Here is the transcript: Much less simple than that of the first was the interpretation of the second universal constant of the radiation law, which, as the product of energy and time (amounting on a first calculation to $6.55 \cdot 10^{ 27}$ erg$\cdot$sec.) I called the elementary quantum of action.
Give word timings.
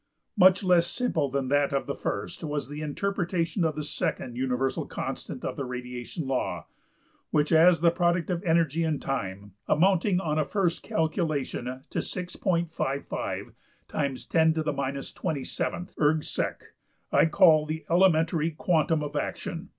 Much 0.35 0.63
less 0.63 0.87
simple 0.87 1.29
than 1.29 1.47
that 1.49 1.71
of 1.71 1.85
the 1.85 1.93
first 1.93 2.43
was 2.43 2.67
the 2.69 2.81
interpretation 2.81 3.63
of 3.63 3.75
the 3.75 3.83
second 3.83 4.35
universal 4.35 4.87
constant 4.87 5.45
of 5.45 5.55
the 5.55 5.63
radiation 5.63 6.25
law, 6.27 6.65
which, 7.29 7.51
as 7.51 7.81
the 7.81 7.91
product 7.91 8.27
of 8.31 8.43
energy 8.43 8.83
and 8.83 8.99
time 8.99 9.51
(amounting 9.67 10.19
on 10.19 10.39
a 10.39 10.43
first 10.43 10.81
calculation 10.81 11.83
to 11.91 11.99
$6.55 11.99 13.05
\cdot 13.07 13.53
10^{ 13.91 14.53
27}$ 14.55 15.89
erg$\cdot$sec.) 16.01 16.63
I 17.11 17.27
called 17.27 17.67
the 17.67 17.85
elementary 17.87 18.49
quantum 18.49 19.03
of 19.03 19.15
action. 19.15 19.69